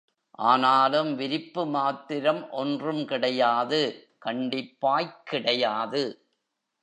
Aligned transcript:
ஆனாலும், 0.43 1.15
விரிப்பு 1.15 1.65
மாத்திரம் 1.67 2.49
ஒன்றும் 2.53 3.05
கிடையாது 3.05 3.81
கண்டிப்பாய்க் 4.25 5.21
கிடையாது. 5.25 6.03